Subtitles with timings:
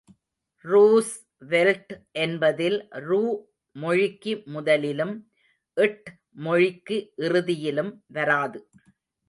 [0.65, 1.93] Roosevelt
[2.19, 3.19] என்பதில் ரூ
[3.75, 5.13] மொழிக்கு முதலிலும்
[5.77, 6.09] ட்
[6.39, 8.59] மொழிக்கு இறுதியிலும் வராது.